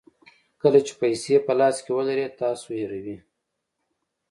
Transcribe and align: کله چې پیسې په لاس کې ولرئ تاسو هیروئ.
کله 0.61 0.79
چې 0.87 0.93
پیسې 1.01 1.35
په 1.45 1.53
لاس 1.59 1.75
کې 1.85 1.91
ولرئ 1.97 2.27
تاسو 2.41 2.67
هیروئ. 2.79 3.17